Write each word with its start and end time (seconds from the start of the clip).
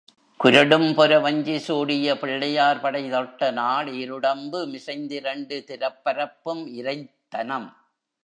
குரொடும்பொர 0.43 1.21
வஞ்சிசூடிய 1.21 2.15
பிள்ளையார்படை 2.15 3.11
தொட்டநாள் 3.11 3.91
ஈருடம்பு 3.91 4.67
மிசைந்திரண்டுதிரப்பரப்பும் 4.67 6.67
இரைத் 6.67 7.13
தனம். 7.27 7.77